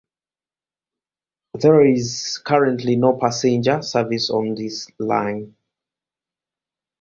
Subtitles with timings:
[1.53, 5.55] There is currently no passenger service on this line.